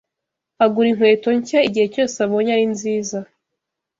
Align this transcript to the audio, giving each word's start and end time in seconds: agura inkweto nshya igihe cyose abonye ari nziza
agura 0.63 0.87
inkweto 0.91 1.29
nshya 1.39 1.59
igihe 1.67 1.87
cyose 1.93 2.15
abonye 2.25 2.51
ari 2.55 2.65
nziza 2.73 3.19